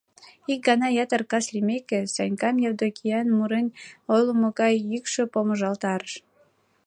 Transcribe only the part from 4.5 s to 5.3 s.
гай йӱкшӧ